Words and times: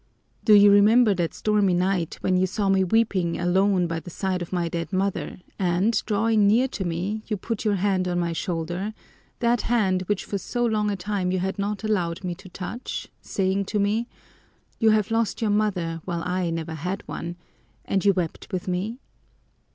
Do 0.43 0.55
you 0.55 0.71
remember 0.71 1.13
that 1.13 1.31
stormy 1.35 1.75
night 1.75 2.17
when 2.21 2.35
you 2.35 2.47
saw 2.47 2.69
me 2.69 2.83
weeping 2.83 3.39
alone 3.39 3.85
by 3.85 3.99
the 3.99 4.09
side 4.09 4.41
of 4.41 4.51
my 4.51 4.67
dead 4.67 4.91
mother 4.91 5.41
and, 5.59 6.01
drawing 6.07 6.47
near 6.47 6.67
to 6.69 6.83
me, 6.83 7.21
you 7.27 7.37
put 7.37 7.63
your 7.65 7.75
hand 7.75 8.07
on 8.07 8.17
my 8.17 8.33
shoulder, 8.33 8.95
that 9.41 9.61
hand 9.61 10.01
which 10.07 10.25
for 10.25 10.39
so 10.39 10.65
long 10.65 10.89
a 10.89 10.95
time 10.95 11.31
you 11.31 11.37
had 11.37 11.59
not 11.59 11.83
allowed 11.83 12.23
me 12.23 12.33
to 12.33 12.49
touch, 12.49 13.09
saying 13.21 13.65
to 13.65 13.77
me, 13.79 14.07
'You 14.79 14.89
have 14.89 15.11
lost 15.11 15.39
your 15.39 15.51
mother 15.51 16.01
while 16.03 16.23
I 16.25 16.49
never 16.49 16.73
had 16.73 17.07
one,' 17.07 17.35
and 17.85 18.03
you 18.03 18.11
wept 18.11 18.51
with 18.51 18.67
me? 18.67 18.97